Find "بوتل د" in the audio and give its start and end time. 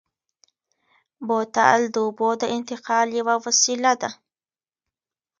1.27-1.95